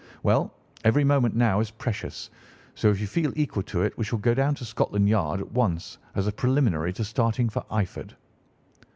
[0.23, 2.31] Well, every moment now is precious,
[2.73, 5.51] so if you feel equal to it we shall go down to Scotland Yard at
[5.51, 8.15] once as a preliminary to starting for Eyford."